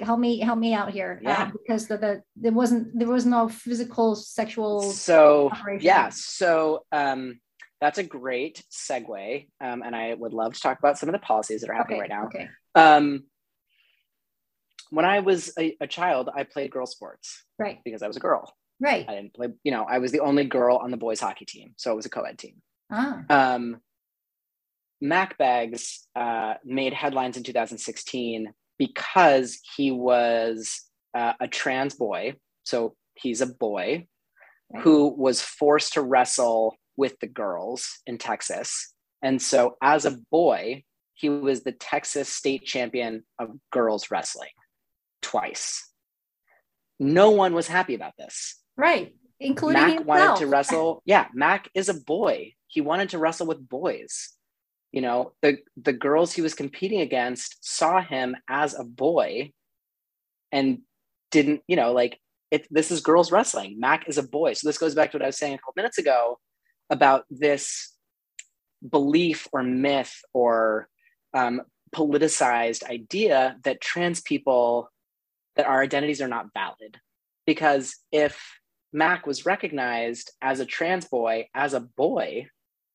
[0.00, 1.42] help me help me out here uh, yeah.
[1.42, 5.84] Uh, because the, the there wasn't there was no physical sexual so operation.
[5.84, 7.40] yeah so um
[7.80, 11.18] that's a great segue um, and i would love to talk about some of the
[11.18, 13.24] policies that are happening okay, right now okay um
[14.90, 18.20] when i was a, a, child i played girl sports right because i was a
[18.20, 21.20] girl right i didn't play you know i was the only girl on the boys
[21.20, 23.22] hockey team so it was a co-ed team ah.
[23.28, 23.80] um
[25.00, 30.82] Mack Beggs uh, made headlines in 2016 because he was
[31.14, 34.06] uh, a trans boy, so he's a boy
[34.82, 38.92] who was forced to wrestle with the girls in Texas.
[39.22, 44.50] And so, as a boy, he was the Texas state champion of girls wrestling
[45.22, 45.90] twice.
[47.00, 48.56] No one was happy about this.
[48.76, 49.14] Right.
[49.40, 50.06] Including Mack himself.
[50.06, 51.02] wanted to wrestle.
[51.04, 52.54] Yeah, Mack is a boy.
[52.66, 54.30] He wanted to wrestle with boys
[54.92, 59.52] you know the the girls he was competing against saw him as a boy
[60.50, 60.80] and
[61.30, 62.18] didn't you know like
[62.50, 63.78] it, this is girls wrestling.
[63.78, 64.54] Mack is a boy.
[64.54, 66.38] So this goes back to what i was saying a couple minutes ago
[66.90, 67.94] about this
[68.88, 70.88] belief or myth or
[71.34, 71.62] um,
[71.94, 74.90] politicized idea that trans people
[75.56, 76.98] that our identities are not valid.
[77.46, 78.40] Because if
[78.92, 82.46] Mack was recognized as a trans boy as a boy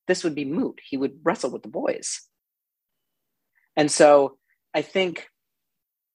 [0.07, 0.79] this would be moot.
[0.83, 2.21] He would wrestle with the boys.
[3.75, 4.37] And so
[4.73, 5.27] I think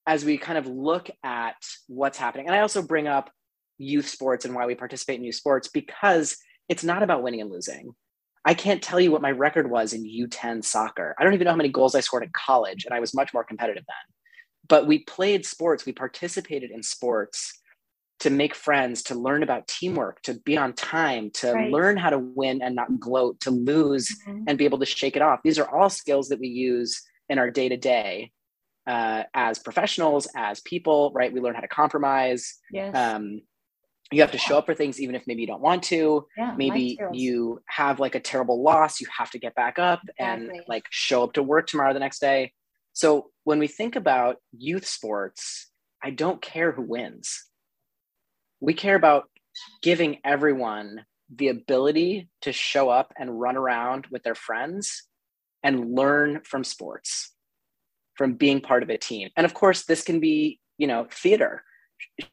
[0.07, 3.31] as we kind of look at what's happening, and I also bring up
[3.79, 6.37] youth sports and why we participate in youth sports because
[6.69, 7.95] it's not about winning and losing.
[8.45, 11.15] I can't tell you what my record was in U10 soccer.
[11.19, 13.35] I don't even know how many goals I scored in college, and I was much
[13.35, 14.15] more competitive then.
[14.69, 17.59] But we played sports, we participated in sports
[18.21, 21.71] to make friends, to learn about teamwork, to be on time, to right.
[21.71, 24.45] learn how to win and not gloat, to lose mm-hmm.
[24.49, 25.41] and be able to shake it off.
[25.45, 28.33] These are all skills that we use in our day to day
[28.89, 31.33] as professionals, as people, right?
[31.33, 32.59] We learn how to compromise.
[32.73, 32.95] Yes.
[32.95, 33.43] Um,
[34.11, 36.27] you have to show up for things even if maybe you don't want to.
[36.37, 40.49] Yeah, maybe you have like a terrible loss, you have to get back up exactly.
[40.49, 42.53] and like show up to work tomorrow the next day.
[42.95, 45.71] So when we think about youth sports,
[46.03, 47.48] I don't care who wins
[48.61, 49.25] we care about
[49.83, 55.05] giving everyone the ability to show up and run around with their friends
[55.63, 57.35] and learn from sports
[58.17, 59.29] from being part of a team.
[59.37, 61.63] And of course this can be you know theater.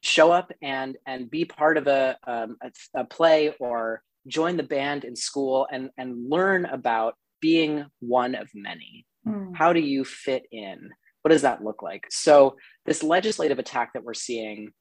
[0.01, 4.63] Show up and and be part of a, um, a, a play or join the
[4.63, 9.05] band in school and and learn about being one of many.
[9.27, 9.55] Mm.
[9.55, 10.91] how do you fit in?
[11.23, 12.05] What does that look like?
[12.11, 14.71] So this legislative attack that we're seeing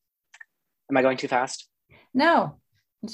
[0.90, 1.68] Am I going too fast?
[2.12, 2.58] No.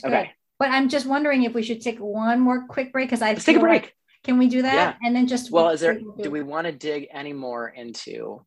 [0.05, 0.33] Okay.
[0.59, 3.45] But I'm just wondering if we should take one more quick break because I let's
[3.45, 3.83] take a break.
[3.83, 4.75] Like, can we do that?
[5.01, 5.07] Yeah.
[5.07, 5.99] And then just well, is there?
[5.99, 8.45] Do we want to dig any more into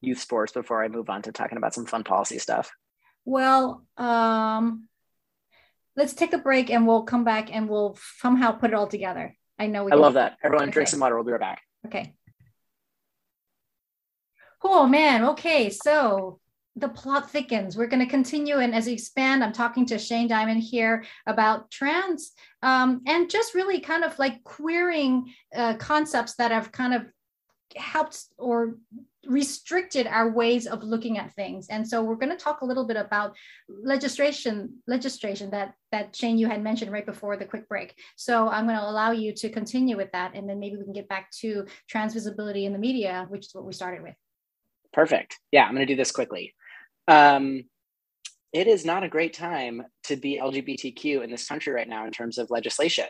[0.00, 2.70] youth sports before I move on to talking about some fun policy stuff?
[3.24, 4.88] Well, um,
[5.96, 9.36] let's take a break and we'll come back and we'll somehow put it all together.
[9.58, 9.84] I know.
[9.84, 10.38] We I love that.
[10.42, 10.72] Everyone okay.
[10.72, 11.16] drink some water.
[11.16, 11.62] We'll be right back.
[11.86, 12.14] Okay.
[14.62, 15.24] Oh man.
[15.30, 15.70] Okay.
[15.70, 16.38] So
[16.78, 17.76] the plot thickens.
[17.76, 21.70] We're going to continue, and as we expand, I'm talking to Shane Diamond here about
[21.70, 27.06] trans um, and just really kind of like queering uh, concepts that have kind of
[27.76, 28.76] helped or
[29.26, 31.68] restricted our ways of looking at things.
[31.68, 33.36] And so we're going to talk a little bit about
[33.68, 37.94] legislation legislation that that shane you had mentioned right before the quick break.
[38.16, 40.94] So i'm going to allow you to continue with that and then maybe we can
[40.94, 44.14] get back to trans visibility in the media which is what we started with.
[44.92, 45.38] Perfect.
[45.52, 46.54] Yeah i'm going to do this quickly
[47.08, 47.64] um,
[48.52, 52.12] it is not a great time to be lgbtq in this country right now in
[52.12, 53.06] terms of legislation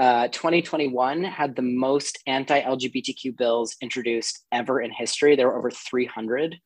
[0.00, 5.36] uh, 2021 had the most anti LGBTQ bills introduced ever in history.
[5.36, 6.56] There were over 300.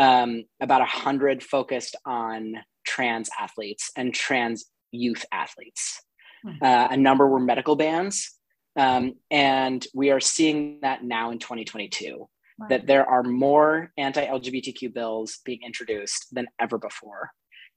[0.00, 2.54] Um, about 100 focused on
[2.86, 6.00] trans athletes and trans youth athletes.
[6.42, 6.52] Hmm.
[6.62, 8.32] Uh, a number were medical bans.
[8.76, 12.26] Um, and we are seeing that now in 2022
[12.58, 12.68] wow.
[12.68, 17.30] that there are more anti LGBTQ bills being introduced than ever before.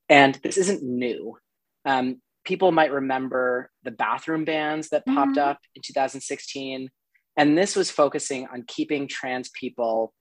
[0.10, 1.38] And this isn't new.
[1.86, 5.50] Um, people might remember the bathroom bans that popped mm-hmm.
[5.50, 6.90] up in 2016.
[7.36, 10.14] And this was focusing on keeping trans people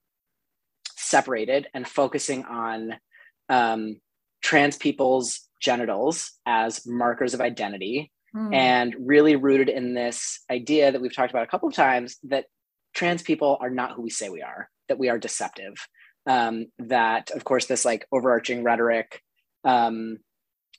[0.97, 2.95] separated and focusing on
[3.49, 4.01] um,
[4.43, 8.53] trans people's genitals as markers of identity mm.
[8.53, 12.45] and really rooted in this idea that we've talked about a couple of times that
[12.97, 15.75] trans people are not who we say we are, that we are deceptive.
[16.25, 19.21] Um, that, of course, this like overarching rhetoric
[19.63, 20.17] um,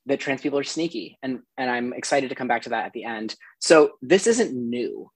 [0.08, 2.92] that trans people are sneaky and and i'm excited to come back to that at
[2.92, 5.10] the end so this isn't new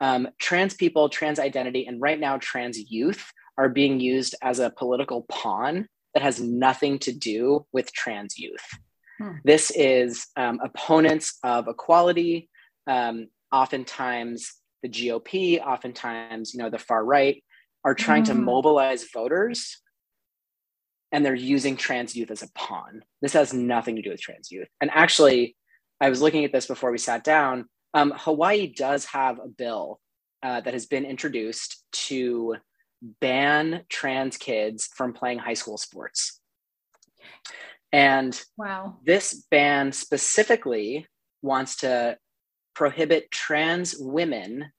[0.00, 4.70] um, trans people trans identity and right now trans youth are being used as a
[4.70, 8.66] political pawn that has nothing to do with trans youth
[9.18, 9.36] hmm.
[9.44, 12.48] this is um, opponents of equality
[12.86, 14.52] um, oftentimes
[14.84, 17.42] the gop oftentimes you know the far right
[17.84, 18.26] are trying mm.
[18.26, 19.80] to mobilize voters
[21.14, 23.04] and they're using trans youth as a pawn.
[23.22, 24.66] This has nothing to do with trans youth.
[24.80, 25.56] And actually,
[26.00, 27.66] I was looking at this before we sat down.
[27.94, 30.00] Um, Hawaii does have a bill
[30.42, 32.56] uh, that has been introduced to
[33.20, 36.40] ban trans kids from playing high school sports.
[37.92, 38.96] And wow.
[39.06, 41.06] this ban specifically
[41.42, 42.16] wants to
[42.74, 44.72] prohibit trans women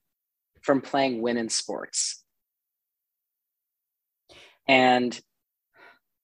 [0.61, 2.23] from playing women's sports.
[4.67, 5.19] And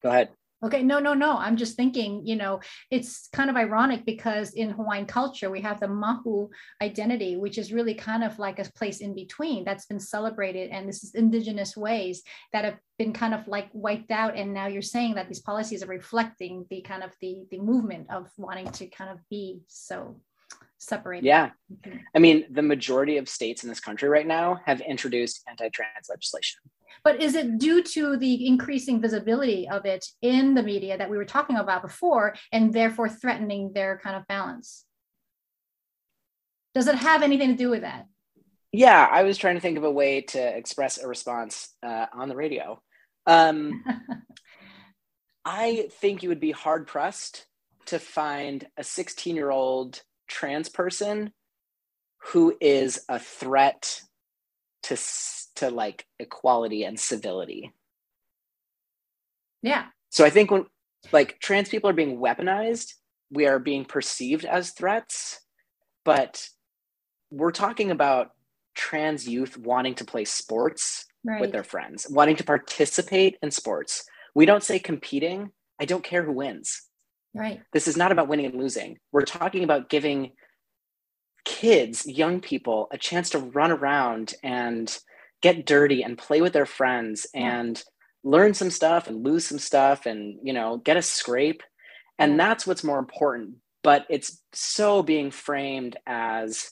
[0.01, 0.29] Go ahead.
[0.63, 1.37] Okay, no, no, no.
[1.37, 2.59] I'm just thinking, you know,
[2.91, 6.49] it's kind of ironic because in Hawaiian culture, we have the Mahu
[6.83, 10.69] identity, which is really kind of like a place in between that's been celebrated.
[10.69, 12.21] And this is indigenous ways
[12.53, 14.37] that have been kind of like wiped out.
[14.37, 18.11] And now you're saying that these policies are reflecting the kind of the, the movement
[18.11, 20.21] of wanting to kind of be so
[20.81, 21.25] separated.
[21.25, 21.51] Yeah.
[21.71, 21.97] Mm-hmm.
[22.15, 26.09] I mean, the majority of states in this country right now have introduced anti trans
[26.09, 26.59] legislation.
[27.03, 31.17] But is it due to the increasing visibility of it in the media that we
[31.17, 34.85] were talking about before, and therefore threatening their kind of balance?
[36.73, 38.07] Does it have anything to do with that?
[38.71, 42.29] Yeah, I was trying to think of a way to express a response uh, on
[42.29, 42.81] the radio.
[43.25, 43.83] Um,
[45.45, 47.45] I think you would be hard pressed
[47.87, 51.31] to find a 16 year old trans person
[52.23, 54.01] who is a threat
[54.83, 54.97] to
[55.55, 57.73] to like equality and civility.
[59.61, 59.85] Yeah.
[60.09, 60.65] So I think when
[61.11, 62.93] like trans people are being weaponized,
[63.29, 65.41] we are being perceived as threats,
[66.05, 66.47] but
[67.29, 68.31] we're talking about
[68.75, 71.41] trans youth wanting to play sports right.
[71.41, 74.05] with their friends, wanting to participate in sports.
[74.33, 75.51] We don't say competing.
[75.79, 76.81] I don't care who wins.
[77.33, 77.61] Right.
[77.71, 78.97] This is not about winning and losing.
[79.11, 80.31] We're talking about giving
[81.45, 84.95] kids, young people, a chance to run around and
[85.41, 87.81] get dirty and play with their friends and
[88.23, 91.63] learn some stuff and lose some stuff and you know get a scrape.
[92.19, 93.55] And that's what's more important.
[93.83, 96.69] But it's so being framed as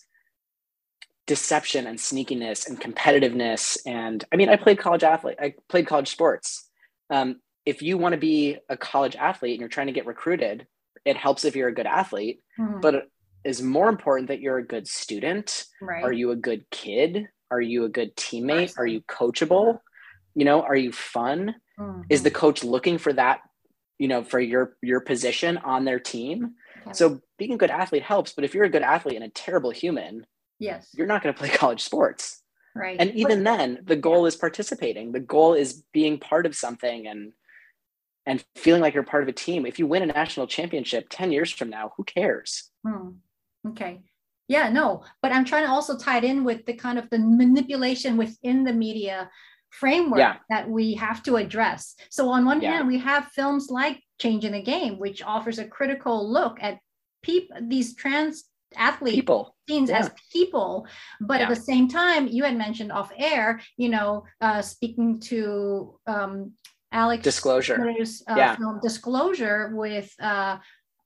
[1.25, 3.77] deception and sneakiness and competitiveness.
[3.85, 6.69] And i mean i played college athlete i played college sports.
[7.09, 10.67] Um, if you want to be a college athlete and you're trying to get recruited
[11.05, 12.79] it helps if you're a good athlete mm-hmm.
[12.81, 13.11] but it
[13.45, 16.03] is more important that you're a good student right.
[16.03, 18.77] are you a good kid are you a good teammate?
[18.77, 19.79] Are you coachable?
[20.35, 21.55] You know, are you fun?
[21.79, 22.01] Mm-hmm.
[22.09, 23.41] Is the coach looking for that,
[23.97, 26.55] you know, for your your position on their team?
[26.81, 26.93] Okay.
[26.93, 29.71] So being a good athlete helps, but if you're a good athlete and a terrible
[29.71, 30.25] human,
[30.59, 32.41] yes, you're not going to play college sports.
[32.75, 32.97] Right.
[32.99, 35.11] And even but, then, the goal is participating.
[35.11, 37.33] The goal is being part of something and
[38.25, 39.65] and feeling like you're part of a team.
[39.65, 42.69] If you win a national championship 10 years from now, who cares?
[42.85, 43.09] Hmm.
[43.67, 44.01] Okay
[44.51, 47.19] yeah no but i'm trying to also tie it in with the kind of the
[47.19, 49.29] manipulation within the media
[49.69, 50.37] framework yeah.
[50.49, 51.95] that we have to address.
[52.09, 52.75] So on one yeah.
[52.75, 56.79] hand, we have films like Changing the Game, which offers a critical look at
[57.23, 58.45] people, these trans
[58.75, 59.55] athletes people.
[59.67, 59.97] scenes yeah.
[59.97, 60.85] as people
[61.21, 65.97] but at the same time you had mentioned off air you know uh, speaking to
[66.05, 66.51] um,
[66.91, 67.79] alex disclosure
[68.27, 68.55] uh, yeah.
[68.81, 70.57] disclosure with uh,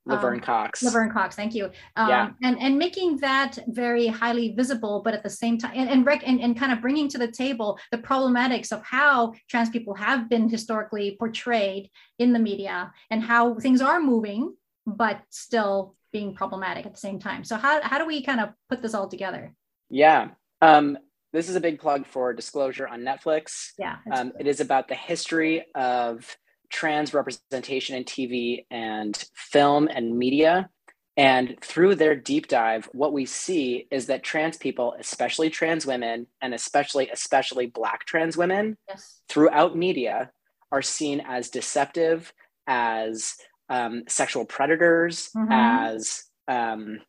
[0.05, 0.83] Laverne um, Cox.
[0.83, 1.65] Laverne Cox, thank you.
[1.95, 2.29] Um, yeah.
[2.43, 6.27] and, and making that very highly visible, but at the same time, and, and, rec-
[6.27, 10.29] and, and kind of bringing to the table the problematics of how trans people have
[10.29, 14.53] been historically portrayed in the media and how things are moving,
[14.85, 17.43] but still being problematic at the same time.
[17.43, 19.53] So how, how do we kind of put this all together?
[19.89, 20.29] Yeah.
[20.61, 20.97] Um,
[21.33, 23.71] this is a big plug for Disclosure on Netflix.
[23.77, 23.97] Yeah.
[24.11, 26.37] Um, it is about the history of
[26.71, 30.69] trans representation in TV and film and media.
[31.15, 36.25] And through their deep dive, what we see is that trans people, especially trans women,
[36.41, 39.21] and especially especially Black trans women, yes.
[39.29, 40.31] throughout media,
[40.71, 42.33] are seen as deceptive,
[42.65, 43.35] as
[43.69, 45.51] um, sexual predators, mm-hmm.
[45.51, 46.99] as um,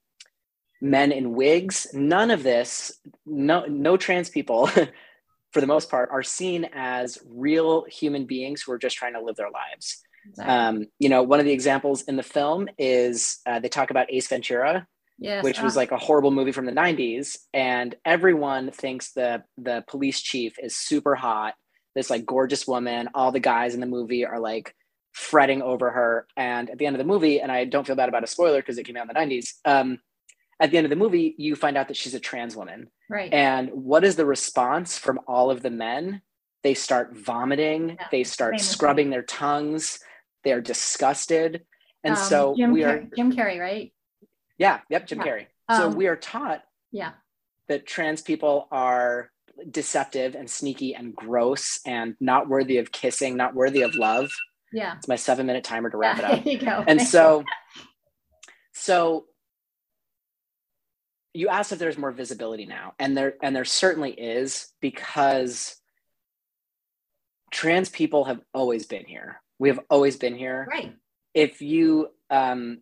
[0.81, 1.87] men in wigs.
[1.93, 4.69] None of this, no, no trans people
[5.55, 9.23] for the most part, are seen as real human beings who are just trying to
[9.23, 10.03] live their lives.
[10.29, 10.53] Exactly.
[10.53, 14.13] Um, you know, one of the examples in the film is uh, they talk about
[14.13, 15.45] Ace Ventura, yes.
[15.45, 15.83] which was uh-huh.
[15.83, 17.39] like a horrible movie from the 90s.
[17.53, 21.55] And everyone thinks the, the police chief is super hot,
[21.95, 23.11] this like gorgeous woman.
[23.15, 24.75] All the guys in the movie are like
[25.13, 26.27] fretting over her.
[26.37, 28.59] And at the end of the movie, and I don't feel bad about a spoiler
[28.59, 30.01] because it came out in the 90s, um,
[30.61, 32.89] at the end of the movie, you find out that she's a trans woman.
[33.11, 33.33] Right.
[33.33, 36.23] And what is the response from all of the men?
[36.63, 39.99] They start vomiting, yeah, they start scrubbing their tongues,
[40.45, 41.65] they're disgusted.
[42.03, 43.93] And um, so Jim we Car- are Jim Carrey, right?
[44.57, 45.27] Yeah, yep, Jim yeah.
[45.27, 45.47] Carrey.
[45.71, 47.13] So um, we are taught yeah
[47.69, 49.31] that trans people are
[49.71, 54.31] deceptive and sneaky and gross and not worthy of kissing, not worthy of love.
[54.73, 54.97] Yeah.
[54.97, 56.45] It's my seven minute timer to wrap yeah, it up.
[56.45, 56.85] There you go.
[56.87, 57.45] And so
[58.73, 59.27] so
[61.35, 65.77] you asked if there's more visibility now and there and there certainly is because
[67.51, 69.41] trans people have always been here.
[69.59, 70.67] We have always been here.
[70.71, 70.95] Right.
[71.35, 72.79] If you um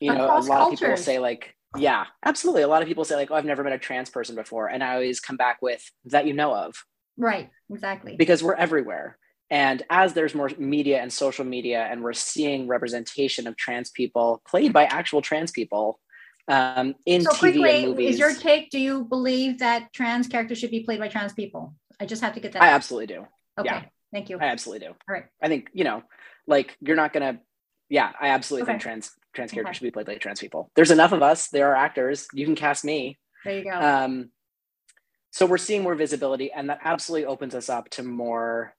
[0.00, 0.72] you know a lot cultures.
[0.72, 2.62] of people say like yeah absolutely.
[2.62, 4.82] A lot of people say like oh i've never met a trans person before and
[4.82, 6.74] i always come back with that you know of.
[7.16, 8.16] Right exactly.
[8.16, 9.16] Because we're everywhere.
[9.52, 14.42] And as there's more media and social media and we're seeing representation of trans people
[14.46, 16.00] played by actual trans people
[16.50, 18.14] um, in so TV quickly, and movies.
[18.14, 18.70] Is your take?
[18.70, 21.74] Do you believe that trans characters should be played by trans people?
[22.00, 22.62] I just have to get that.
[22.62, 23.26] I absolutely do.
[23.58, 23.84] Okay, yeah.
[24.12, 24.38] thank you.
[24.38, 24.92] I absolutely do.
[24.92, 25.24] All right.
[25.42, 26.02] I think you know,
[26.46, 27.40] like you're not gonna.
[27.88, 28.72] Yeah, I absolutely okay.
[28.72, 29.78] think trans trans characters okay.
[29.78, 30.70] should be played by trans people.
[30.74, 31.48] There's enough of us.
[31.48, 32.26] There are actors.
[32.32, 33.18] You can cast me.
[33.44, 33.70] There you go.
[33.70, 34.30] Um,
[35.32, 38.74] so we're seeing more visibility, and that absolutely opens us up to more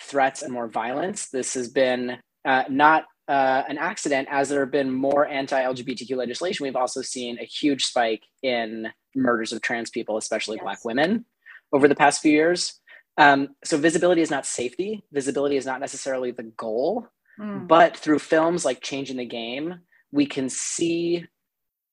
[0.00, 1.28] threats and more violence.
[1.28, 6.64] This has been uh, not uh, an accident as there have been more anti-LGBTQ legislation.
[6.64, 10.62] We've also seen a huge spike in murders of trans people, especially yes.
[10.62, 11.24] Black women,
[11.72, 12.80] over the past few years.
[13.18, 15.04] Um, so visibility is not safety.
[15.12, 17.08] Visibility is not necessarily the goal,
[17.40, 17.66] mm.
[17.66, 19.80] but through films like Changing the Game,
[20.12, 21.26] we can see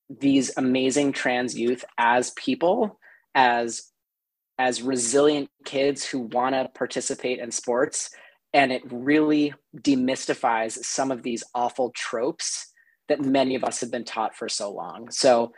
[0.09, 2.99] these amazing trans youth as people,
[3.34, 3.89] as
[4.59, 8.11] as resilient kids who want to participate in sports
[8.54, 12.72] and it really demystifies some of these awful tropes
[13.10, 15.10] that many of us have been taught for so long.
[15.10, 15.51] So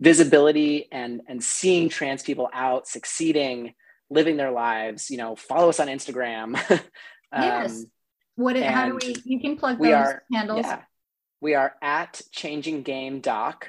[0.00, 3.74] visibility and and seeing trans people out succeeding
[4.10, 6.58] living their lives you know follow us on instagram.
[7.32, 7.84] Um, yes
[8.34, 10.66] what it, how do we you can plug those are, handles.
[10.66, 10.80] yeah,
[11.40, 13.68] we are at changing game doc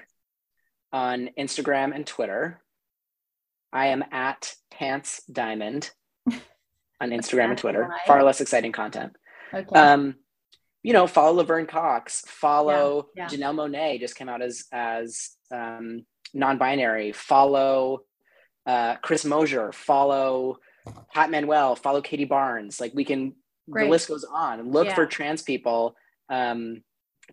[0.92, 2.60] on instagram and twitter.
[3.72, 5.92] I am at pants diamond
[7.02, 7.94] on Instagram and Twitter.
[8.06, 9.16] Far less exciting content.
[9.54, 9.80] Okay.
[9.80, 10.16] Um,
[10.84, 12.24] you know, follow Laverne Cox.
[12.28, 13.38] Follow yeah, yeah.
[13.38, 17.12] Janelle Monáe just came out as as um, non-binary.
[17.12, 18.02] Follow
[18.66, 19.72] uh, Chris Mosier.
[19.72, 20.58] Follow
[21.14, 21.76] Pat Manuel.
[21.76, 22.80] Follow Katie Barnes.
[22.80, 23.36] Like we can.
[23.70, 23.86] Great.
[23.86, 24.72] The list goes on.
[24.72, 24.96] Look yeah.
[24.96, 25.96] for trans people
[26.30, 26.84] um,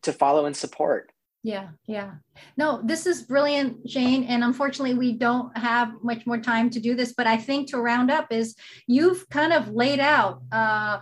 [0.03, 1.11] to follow and support.
[1.43, 2.15] Yeah, yeah.
[2.57, 4.25] No, this is brilliant, Shane.
[4.25, 7.15] And unfortunately, we don't have much more time to do this.
[7.17, 10.99] But I think to round up is you've kind of laid out uh,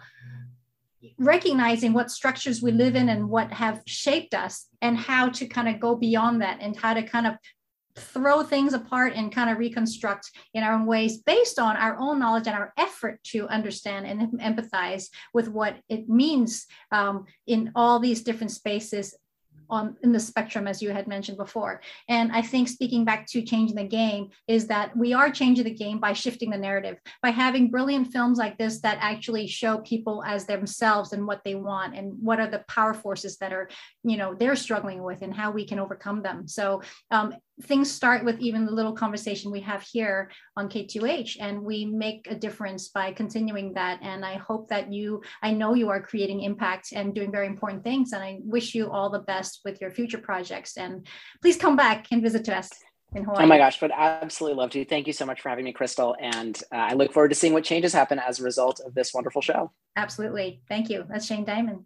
[1.18, 5.68] recognizing what structures we live in and what have shaped us, and how to kind
[5.68, 7.37] of go beyond that, and how to kind of
[7.99, 12.18] throw things apart and kind of reconstruct in our own ways based on our own
[12.18, 17.99] knowledge and our effort to understand and empathize with what it means um, in all
[17.99, 19.14] these different spaces
[19.71, 21.81] on in the spectrum as you had mentioned before.
[22.09, 25.71] And i think speaking back to changing the game is that we are changing the
[25.71, 30.23] game by shifting the narrative by having brilliant films like this that actually show people
[30.25, 33.69] as themselves and what they want and what are the power forces that are
[34.05, 36.47] you know they're struggling with and how we can overcome them.
[36.49, 41.63] So um, things start with even the little conversation we have here on KTUH, and
[41.63, 43.99] we make a difference by continuing that.
[44.03, 47.83] And I hope that you, I know you are creating impact and doing very important
[47.83, 48.13] things.
[48.13, 50.77] And I wish you all the best with your future projects.
[50.77, 51.07] And
[51.41, 52.71] please come back and visit us.
[53.15, 53.45] In Hawaii.
[53.45, 54.85] Oh my gosh, would absolutely love to.
[54.85, 56.17] Thank you so much for having me, Crystal.
[56.21, 59.15] And uh, I look forward to seeing what changes happen as a result of this
[59.15, 59.71] wonderful show.
[59.95, 60.61] Absolutely.
[60.69, 61.05] Thank you.
[61.09, 61.85] That's Shane Diamond.